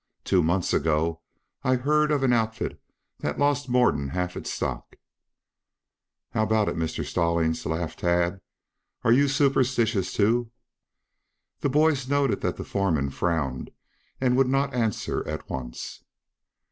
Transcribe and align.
Two 0.23 0.41
months 0.41 0.73
ago 0.73 1.21
I 1.63 1.75
heard 1.75 2.09
of 2.09 2.23
an 2.23 2.33
outfit 2.33 2.81
that 3.19 3.37
lost 3.37 3.69
more'n 3.69 4.07
half 4.09 4.35
its 4.35 4.49
stock." 4.49 4.95
"How 6.31 6.41
about 6.41 6.67
it, 6.67 6.75
Mr. 6.75 7.05
Stallings?" 7.05 7.67
laughed 7.67 7.99
Tad. 7.99 8.41
"Are 9.03 9.11
you 9.13 9.27
superstitious, 9.27 10.11
too?" 10.11 10.49
The 11.59 11.69
boys 11.69 12.09
noted 12.09 12.41
that 12.41 12.57
the 12.57 12.63
foreman 12.65 13.11
frowned 13.11 13.69
and 14.19 14.35
would 14.37 14.47
not 14.49 14.73
answer 14.73 15.23
at 15.27 15.47
once. 15.47 16.03